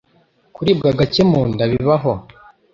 Kuribwa 0.53 0.89
gake 0.99 1.21
mu 1.31 1.41
nda 1.49 1.65
bibaho 1.71 2.13